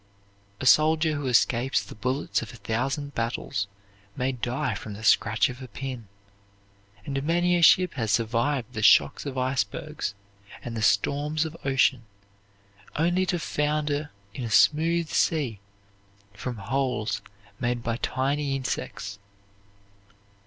[0.59, 3.67] A soldier who escapes the bullets of a thousand battles
[4.15, 6.07] may die from the scratch of a pin,
[7.05, 10.15] and many a ship has survived the shocks of icebergs
[10.63, 12.01] and the storms of ocean
[12.95, 15.59] only to founder in a smooth sea
[16.33, 17.21] from holes
[17.59, 19.19] made by tiny insects.